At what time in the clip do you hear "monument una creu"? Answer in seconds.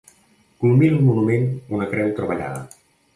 1.09-2.09